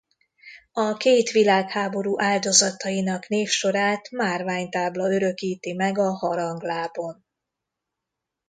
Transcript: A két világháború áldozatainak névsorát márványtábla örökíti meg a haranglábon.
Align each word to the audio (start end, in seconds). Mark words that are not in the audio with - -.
A 0.71 0.97
két 0.97 1.31
világháború 1.31 2.19
áldozatainak 2.21 3.27
névsorát 3.27 4.09
márványtábla 4.11 5.11
örökíti 5.13 5.73
meg 5.73 5.97
a 5.97 6.11
haranglábon. 6.11 7.25